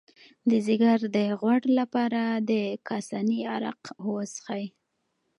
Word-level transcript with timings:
د 0.49 0.51
ځیګر 0.67 0.99
د 1.15 1.17
غوړ 1.39 1.61
لپاره 1.79 2.21
د 2.49 2.51
کاسني 2.87 3.39
عرق 3.53 3.81
وڅښئ 4.11 4.65